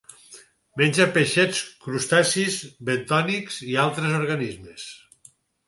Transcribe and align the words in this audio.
Menja 0.79 1.05
peixets, 1.17 1.59
crustacis 1.83 2.57
bentònics 2.89 3.61
i 3.69 3.79
d'altres 3.79 4.19
organismes. 4.25 4.91